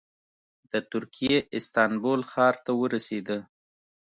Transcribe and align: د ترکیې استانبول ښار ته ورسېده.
د 0.71 0.73
ترکیې 0.91 1.37
استانبول 1.57 2.21
ښار 2.31 2.55
ته 2.65 2.71
ورسېده. 2.81 3.39